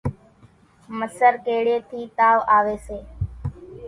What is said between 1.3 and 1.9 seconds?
ڪيڙيئيَ